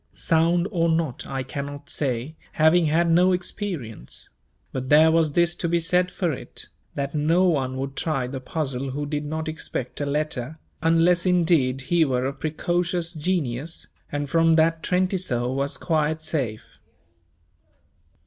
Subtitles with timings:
[0.15, 4.29] Sound or not, I cannot say, having had no experience;
[4.71, 8.39] but there was this to be said for it, that no one would try the
[8.39, 14.27] puzzle who did not expect a letter, unless indeed he were of precocious genius, and
[14.27, 16.65] from that Trentisoe was quite safe.